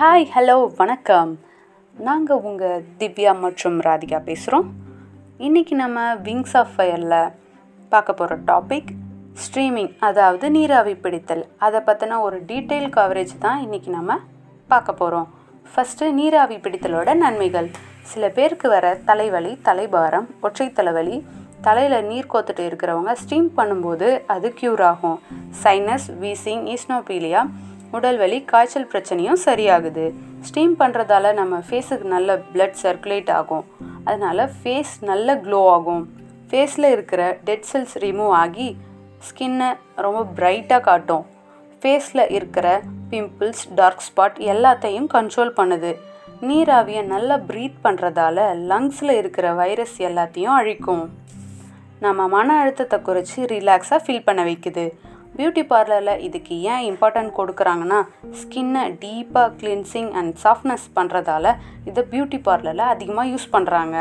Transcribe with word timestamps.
Hi 0.00 0.24
hello 0.34 0.54
வணக்கம். 0.76 1.32
நாங்கள் 1.94 2.44
உங்கள் 2.48 2.84
திவ்யா 3.00 3.32
மற்றும் 3.40 3.76
ராதிகா 3.86 4.18
பேசுகிறோம் 4.28 4.68
இன்றைக்கி 5.46 5.74
நம்ம 5.80 6.04
விங்ஸ் 6.26 6.54
ஆஃப் 6.60 6.72
ஃபயரில் 6.76 7.14
பார்க்க 7.92 8.14
போகிற 8.20 8.38
டாபிக் 8.50 8.90
ஸ்ட்ரீமிங் 9.42 9.90
அதாவது 10.08 10.50
நீராவி 10.56 10.94
பிடித்தல். 11.04 11.44
அதை 11.66 11.80
பற்றின 11.88 12.20
ஒரு 12.26 12.38
டீட்டெயில் 12.50 12.88
கவரேஜ் 12.96 13.34
தான் 13.44 13.60
இன்றைக்கி 13.66 13.90
நம்ம 13.98 14.18
பார்க்க 14.72 14.98
போகிறோம் 15.02 15.28
ஃபஸ்ட்டு 15.72 16.12
நீராவி 16.20 16.58
பிடித்தலோட 16.66 17.14
நன்மைகள். 17.24 17.70
சில 18.12 18.30
பேருக்கு 18.38 18.68
வர 18.76 18.96
தலைவலி 19.10 19.54
தலைபாரம் 19.68 20.28
ஒற்றை 20.40 20.68
தலைவலி 20.78 21.18
தலையில் 21.66 22.06
நீர் 22.10 22.32
கோத்துட்டு 22.34 22.64
இருக்கிறவங்க 22.70 23.12
ஸ்டீம் 23.24 23.50
பண்ணும்போது 23.58 24.08
அது 24.36 24.50
க்யூர் 24.60 24.84
ஆகும். 24.92 25.18
சைனஸ் 25.64 26.08
வீசிங் 26.22 26.64
ஈஸ்னோபீலியா 26.76 27.42
உடல் 27.96 28.18
வலி 28.22 28.38
காய்ச்சல் 28.50 28.90
பிரச்சனையும் 28.92 29.40
சரியாகுது. 29.44 30.04
ஸ்டீம் 30.48 30.74
பண்ணுறதால 30.80 31.32
நம்ம 31.40 31.54
ஃபேஸுக்கு 31.68 32.06
நல்ல 32.14 32.36
பிளட் 32.52 32.78
சர்க்குலேட் 32.82 33.30
ஆகும். 33.40 33.64
அதனால் 34.04 34.42
ஃபேஸ் 34.58 34.92
நல்ல 35.10 35.34
க்ளோ 35.46 35.60
ஆகும். 35.76 36.04
ஃபேஸில் 36.50 36.88
இருக்கிற 36.96 37.22
டெட் 37.48 37.66
செல்ஸ் 37.72 37.96
ரிமூவ் 38.04 38.32
ஆகி 38.44 38.68
ஸ்கின்னை 39.28 39.70
ரொம்ப 40.04 40.20
பிரைட்டாக 40.38 40.80
காட்டும். 40.88 41.24
ஃபேஸில் 41.80 42.24
இருக்கிற 42.36 42.66
பிம்பிள்ஸ் 43.10 43.64
டார்க் 43.80 44.06
ஸ்பாட் 44.08 44.38
எல்லாத்தையும் 44.54 45.10
கண்ட்ரோல் 45.16 45.52
பண்ணுது. 45.60 45.92
நீராவியை 46.48 47.02
நல்லா 47.14 47.36
ப்ரீத் 47.48 47.78
பண்ணுறதால 47.84 48.38
லங்ஸில் 48.70 49.14
இருக்கிற 49.20 49.46
வைரஸ் 49.62 49.96
எல்லாத்தையும் 50.08 50.56
அழிக்கும். 50.60 51.04
நம்ம 52.04 52.28
மன 52.34 52.48
அழுத்தத்தை 52.60 52.98
குறைச்சி 53.06 53.38
ரிலாக்ஸாக 53.54 54.04
ஃபீல் 54.04 54.26
பண்ண 54.28 54.42
வைக்குது. 54.44 54.84
பியூட்டி 55.36 55.62
பார்லரில் 55.72 56.22
இதுக்கு 56.26 56.54
ஏன் 56.72 56.84
இம்பார்ட்டன்ட் 56.90 57.32
கொடுக்குறாங்கன்னா 57.38 58.00
ஸ்கின்னை 58.40 58.82
டீப்பாக 59.02 59.54
கிளின்சிங் 59.60 60.10
அண்ட் 60.20 60.32
சாஃப்ட்னஸ் 60.44 60.86
பண்ணுறதால 60.98 61.52
இதை 61.90 62.02
பியூட்டி 62.12 62.40
பார்லரில் 62.48 62.90
அதிகமாக 62.94 63.30
யூஸ் 63.32 63.46
பண்ணுறாங்க 63.54 63.96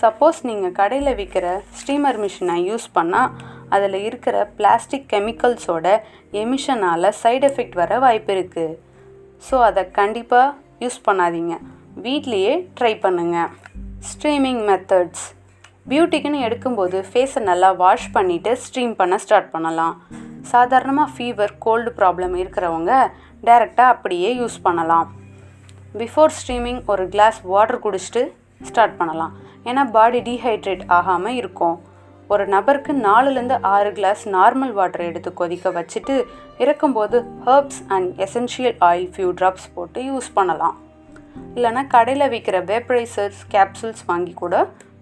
சப்போஸ் 0.00 0.40
நீங்கள் 0.48 0.76
கடையில் 0.78 1.16
விற்கிற 1.18 1.46
ஸ்டீமர் 1.80 2.18
மிஷினை 2.22 2.56
யூஸ் 2.70 2.86
பண்ணால் 2.96 3.34
அதில் 3.74 3.98
இருக்கிற 4.08 4.36
பிளாஸ்டிக் 4.58 5.06
கெமிக்கல்ஸோட 5.12 5.86
எமிஷனால் 6.42 7.14
சைடு 7.22 7.46
எஃபெக்ட் 7.50 7.78
வர 7.82 7.98
வாய்ப்பு 8.04 8.32
இருக்குது 8.36 8.74
ஸோ 9.46 9.56
அதை 9.68 9.82
கண்டிப்பாக 10.00 10.54
யூஸ் 10.84 10.98
பண்ணாதீங்க. 11.06 11.54
வீட்லேயே 12.04 12.52
ட்ரை 12.78 12.92
பண்ணுங்கள் 13.04 13.50
ஸ்ட்ரீமிங் 14.10 14.62
மெத்தட்ஸ் 14.70 15.24
பியூட்டிக்குன்னு 15.90 16.44
எடுக்கும்போது 16.46 16.98
ஃபேஸை 17.10 17.40
நல்லா 17.50 17.70
வாஷ் 17.82 18.08
பண்ணிவிட்டு 18.16 18.52
ஸ்ட்ரீம் 18.64 18.94
பண்ண 19.00 19.14
ஸ்டார்ட் 19.24 19.50
பண்ணலாம். 19.54 19.94
சாதாரணமாக 20.52 21.12
ஃபீவர் 21.14 21.54
கோல்டு 21.64 21.90
ப்ராப்ளம் 21.98 22.34
இருக்கிறவங்க 22.42 22.92
டைரெக்டாக 23.46 23.94
அப்படியே 23.94 24.30
யூஸ் 24.40 24.58
பண்ணலாம். 24.66 25.08
பிஃபோர் 26.00 26.34
ஸ்ட்ரீமிங் 26.36 26.80
ஒரு 26.92 27.04
கிளாஸ் 27.14 27.40
வாட்டர் 27.52 27.82
குடிச்சிட்டு 27.86 28.22
ஸ்டார்ட் 28.68 28.96
பண்ணலாம். 29.00 29.34
ஏன்னா 29.70 29.82
பாடி 29.96 30.20
டீஹைட்ரேட் 30.28 30.84
ஆகாமல் 30.98 31.36
இருக்கும். 31.40 31.76
ஒரு 32.32 32.44
நபருக்கு 32.54 32.92
நாலுலேருந்து 33.06 33.56
ஆறு 33.74 33.90
கிளாஸ் 33.98 34.22
நார்மல் 34.36 34.72
வாட்டர் 34.78 35.06
எடுத்து 35.08 35.30
கொதிக்க 35.40 35.70
வச்சுட்டு 35.78 36.14
இறக்கும்போது 36.62 37.18
herbs 37.46 37.80
and 37.94 38.10
essential 38.26 38.76
oil 38.88 39.10
few 39.14 39.30
drops 39.40 39.68
போட்டு 39.74 40.02
யூஸ் 40.10 40.30
பண்ணலாம். 40.38 40.76
இல்லைன்னா 41.56 41.82
கடையில் 41.94 42.30
விற்கிற 42.34 42.58
வேப்பரைசர்ஸ் 42.70 43.42
கேப்சூல்ஸ் 43.54 44.04
வாங்கி 44.10 44.34
கூட 44.42 44.54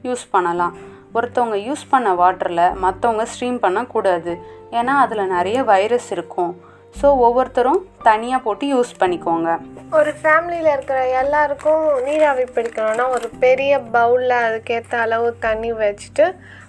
யூஸ் 0.08 0.24
பண்ணலாம். 0.34 0.74
ஒருத்தவங்க 1.16 1.56
யூஸ் 1.68 1.84
பண்ண 1.92 2.10
வாட்டரில் 2.20 2.66
மற்றவங்க 2.84 3.24
ஸ்ட்ரீம் 3.32 3.58
பண்ணக்கூடாது. 3.64 4.34
ஏன்னா 4.78 4.94
அதில் 5.04 5.32
நிறைய 5.36 5.58
வைரஸ் 5.72 6.08
இருக்கும். 6.16 6.52
ஸோ 7.00 7.06
ஒவ்வொருத்தரும் 7.26 7.82
தனியாக 8.08 8.44
போட்டு 8.46 8.64
யூஸ் 8.72 8.90
பண்ணிக்கோங்க. 9.02 9.50
ஒரு 9.98 10.12
ஃபேமிலியில் 10.22 10.70
இருக்கிற 10.74 10.98
எல்லாருக்கும் 11.20 11.84
நீராவி 12.06 12.44
பிடிக்கணும்னா 12.56 13.06
ஒரு 13.16 13.28
பெரிய 13.44 13.72
பவுலில் 13.96 14.36
அதுக்கேற்ற 14.46 14.96
அளவு 15.06 15.28
தண்ணி 15.46 15.70
வச்சுட்டு 15.82 16.26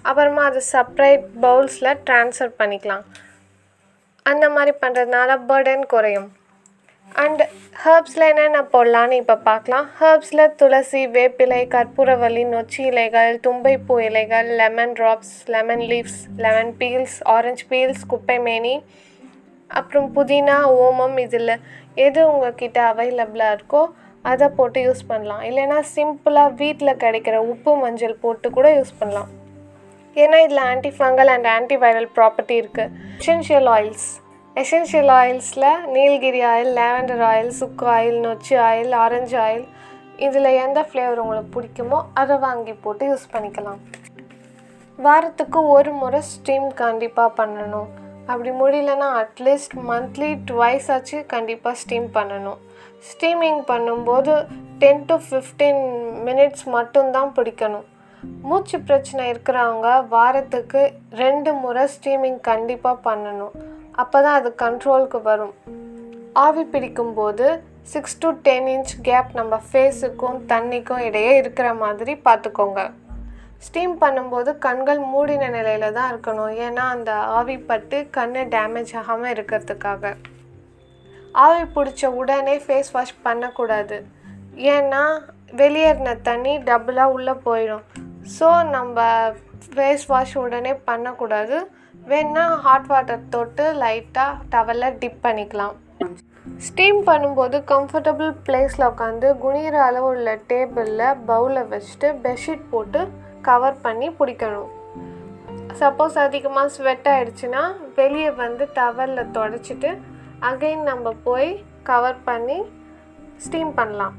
அப்புறமா 0.09 0.43
அது 0.49 0.61
செப்பரேட் 0.73 1.25
பவுல்ஸில் 1.45 1.99
ட்ரான்ஸ்ஃபர் 2.07 2.53
பண்ணிக்கலாம். 2.61 3.03
அந்த 4.31 4.45
மாதிரி 4.55 4.73
பண்ணுறதுனால 4.83 5.37
பர்டன் 5.49 5.85
குறையும். 5.93 6.29
அண்ட் 7.11 7.41
ஹர்ப்ஸில் 7.83 8.25
என்னென்ன 8.29 8.59
போடலான்னு 8.73 9.15
இப்போ 9.21 9.35
பார்க்கலாம். 9.47 9.85
ஹர்ப்ஸில் 9.99 10.43
துளசி 10.59 11.01
வேப்பிலை 11.15 11.59
கற்பூரவள்ளி 11.73 12.43
நொச்சி 12.53 12.81
இலைகள் 12.91 13.33
தும்பைப்பூ 13.45 13.95
இலைகள் 14.07 14.49
lemon 14.61 14.93
drops 14.99 15.33
lemon 15.55 15.83
leaves 15.91 16.21
lemon 16.45 16.73
peels 16.79 17.17
orange 17.35 17.65
peels 17.71 18.03
குப்பை 18.13 18.37
மேனி 18.47 18.75
அப்புறம் 19.79 20.09
புதினா 20.17 20.57
ஓமம் 20.85 21.17
இதில் 21.25 21.53
எது 22.07 22.21
உங்ககிட்ட 22.31 22.79
அவைலபிளாக 22.91 23.55
இருக்கோ 23.57 23.83
அதை 24.31 24.47
போட்டு 24.57 24.81
யூஸ் 24.87 25.05
பண்ணலாம். 25.11 25.45
இல்லைன்னா 25.49 25.79
சிம்பிளாக 25.95 26.55
வீட்டில் 26.63 26.99
கிடைக்கிற 27.05 27.37
உப்பு 27.53 27.71
மஞ்சள் 27.83 28.21
போட்டு 28.25 28.49
கூட 28.57 28.67
யூஸ் 28.79 28.99
பண்ணலாம். 28.99 29.31
ஏன்னா 30.15 30.37
இதில் 30.45 30.65
anti 30.71 30.91
fungal 30.97 31.31
and 31.35 31.49
antiviral 31.57 32.09
property 32.17 32.57
இருக்குது 32.61 32.91
எசென்ஷியல் 33.21 33.69
ஆயில்ஸ் 33.75 34.09
எசென்ஷியல் 34.61 35.11
ஆயில்ஸில் 35.19 35.63
நீலகிரி 35.93 36.41
ஆயில் 36.49 36.69
லேவெண்டர் 36.79 37.21
ஆயில் 37.29 37.49
சுக்கு 37.59 37.85
ஆயில் 37.93 38.17
நொச்சி 38.25 38.55
ஆயில் 38.65 38.91
ஆரஞ்சு 39.03 39.37
ஆயில் 39.45 39.63
இதில் 40.25 40.49
எந்த 40.65 40.79
ஃப்ளேவர் 40.87 41.21
உங்களுக்கு 41.23 41.53
பிடிக்குமோ 41.55 41.99
அதை 42.21 42.35
வாங்கி 42.43 42.73
போட்டு 42.83 43.07
யூஸ் 43.11 43.25
பண்ணிக்கலாம். 43.33 43.79
வாரத்துக்கு 44.99 45.59
ஒரு 45.77 45.93
முறை 46.01 46.21
ஸ்டீம் 46.33 46.67
கண்டிப்பாக 46.83 47.31
பண்ணணும். 47.39 47.89
அப்படி 48.29 48.53
முடியலன்னா 48.61 49.07
அட்லீஸ்ட் 49.23 49.75
மந்த்லி 49.89 50.29
ட்வைஸ் 50.51 50.91
ஆச்சு 50.97 51.17
கண்டிப்பாக 51.33 51.75
ஸ்டீம் 51.81 52.07
பண்ணணும். 52.19 52.61
ஸ்டீமிங் 53.09 53.61
பண்ணும்போது 53.73 54.33
டென் 54.83 55.03
டு 55.09 55.17
ஃபிஃப்டீன் 55.27 55.83
மினிட்ஸ் 56.29 56.65
மட்டும்தான் 56.77 57.35
பிடிக்கணும். 57.39 57.87
மூச்சு 58.49 58.77
பிரச்சனை 58.87 59.23
இருக்கிறவங்க 59.33 59.89
வாரத்துக்கு 60.15 60.81
ரெண்டு 61.25 61.51
முறை 61.63 61.83
ஸ்டீமிங் 61.97 62.41
கண்டிப்பாக 62.51 63.03
பண்ணணும். 63.09 63.55
அப்போ 64.01 64.17
தான் 64.25 64.37
அது 64.39 64.49
கண்ட்ரோலுக்கு 64.63 65.21
வரும். 65.29 65.53
ஆவி 66.45 66.63
பிடிக்கும்போது 66.73 67.47
six 67.91 68.19
to 68.19 68.29
ten 68.45 68.67
inch 68.73 68.93
gap 69.07 69.31
நம்ம 69.39 69.59
ஃபேஸுக்கும் 69.69 70.37
தண்ணிக்கும் 70.51 71.01
இடையே 71.07 71.33
இருக்கிற 71.35 71.73
மாதிரி 71.81 72.13
பார்த்துக்கோங்க. 72.27 72.81
ஸ்டீம் 73.65 73.93
பண்ணும்போது 74.03 74.51
கண்கள் 74.57 75.01
மூடின 75.11 75.49
நிலையில 75.49 75.91
தான் 75.97 76.09
இருக்கணும். 76.13 76.53
ஏன்னா 76.65 76.85
அந்த 76.95 77.11
ஆவி 77.37 77.57
பட்டு 77.69 77.99
கண்ணு 78.17 78.41
டேமேஜ் 78.55 78.93
ஆகாமல் 79.01 79.33
இருக்கிறதுக்காக. 79.35 80.13
ஆவி 81.45 81.63
பிடிச்ச 81.75 82.05
உடனே 82.21 82.55
ஃபேஸ் 82.65 82.91
வாஷ் 82.91 83.15
பண்ணக்கூடாது. 83.21 83.99
ஏன்னா 84.73 85.03
வெளியேறின 85.61 86.21
தண்ணி 86.21 86.55
டபுளாக 86.69 87.15
உள்ளே 87.17 87.35
போயிடும். 87.45 87.85
ஸோ 88.39 88.49
நம்ம 88.75 89.07
ஃபேஸ் 89.75 90.03
வாஷ் 90.07 90.35
உடனே 90.37 90.73
பண்ணக்கூடாது. 90.89 91.57
வேணா 92.09 92.43
ஹாட் 92.63 92.87
வாட்டர் 92.91 93.27
தொட்டு 93.33 93.65
லைட்டாக 93.81 94.39
டவலில் 94.53 94.95
டிப் 95.01 95.19
பண்ணிக்கலாம். 95.25 95.75
ஸ்டீம் 96.65 96.99
பண்ணும்போது 97.09 97.57
கம்ஃபர்டபுள் 97.71 98.31
பிளேஸில் 98.45 98.85
உட்காந்து 98.89 99.27
குனிகிற 99.43 99.75
அளவு 99.89 100.07
உள்ள 100.13 100.31
டேபிளில் 100.49 101.19
பவுலை 101.29 101.63
வச்சுட்டு 101.73 102.07
பெட்ஷீட் 102.23 102.65
போட்டு 102.71 103.01
கவர் 103.47 103.77
பண்ணி 103.85 104.07
பிடிக்கணும். 104.19 104.71
சப்போஸ் 105.81 106.17
அதிகமாக 106.25 106.73
ஸ்வெட் 106.75 107.07
ஆகிடுச்சின்னா 107.13 107.63
வெளியே 107.99 108.31
வந்து 108.41 108.65
டவலில் 108.79 109.31
தொடச்சிட்டு 109.37 109.91
அகைன் 110.49 110.83
நம்ம 110.89 111.13
போய் 111.27 111.49
கவர் 111.91 112.19
பண்ணி 112.27 112.59
ஸ்டீம் 113.45 113.73
பண்ணலாம். 113.79 114.17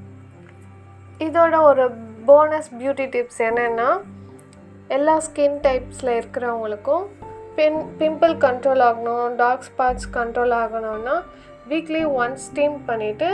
இதோட 1.26 1.54
ஒரு 1.70 1.84
போனஸ் 2.30 2.70
பியூட்டி 2.78 3.08
டிப்ஸ் 3.16 3.42
என்னென்னா 3.48 3.90
எல்லா 4.96 5.18
ஸ்கின் 5.26 5.60
டைப்ஸில் 5.66 6.16
இருக்கிறவங்களுக்கும் 6.20 7.04
பின் 7.56 7.80
பிம்பிள் 7.98 8.34
கண்ட்ரோல் 8.44 8.82
ஆகணும் 8.86 9.34
டார்க் 9.36 9.66
ஸ்பாட்ஸ் 9.68 10.08
கண்ட்ரோல் 10.14 10.54
ஆகணும்னா 10.62 11.16
வீக்லி 11.68 12.02
ஒன் 12.22 12.34
ஸ்டீம் 12.36 12.76
பண்ணிவிட்டு 12.88 13.28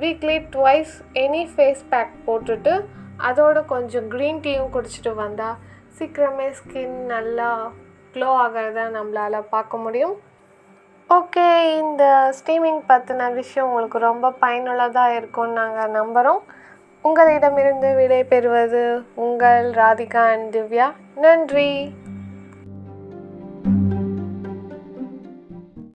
weekly 0.00 0.36
twice 0.54 0.94
any 1.24 1.42
face 1.52 1.82
pack 1.92 2.16
போட்டுட்டு 2.26 2.72
அதோட 3.28 3.64
கொஞ்சம் 3.64 4.08
க்ரீன் 4.10 4.40
டீயும் 4.44 4.72
குடிச்சிட்டு 4.76 5.12
வந்தால் 5.14 5.56
சீக்கிரமே 5.98 6.48
ஸ்கின் 6.58 6.98
நல்லா 7.14 7.48
க்ளோ 8.14 8.28
ஆகிறத 8.44 8.84
நம்மளால் 8.96 9.48
பார்க்க 9.54 9.76
முடியும். 9.76 10.14
ஓகே 11.10 11.46
இந்த 11.80 12.04
ஸ்டீமிங் 12.38 12.82
பற்றின 12.90 13.32
விஷயம் 13.32 13.68
உங்களுக்கு 13.68 13.98
ரொம்ப 13.98 14.30
பயனுள்ளதாக 14.44 15.16
இருக்கும்னு 15.16 15.58
நாங்கள் 15.60 15.94
நம்புகிறோம் 15.98 16.42
உங்களிடமிருந்து 17.04 17.90
விடை 17.94 18.22
பெறுவது 18.24 18.82
உங்கள் 19.24 19.66
ராதிகா 19.80 20.24
அண்ட் 20.34 20.56
திவ்யா. 20.56 20.88
நன்றி. 21.24 21.70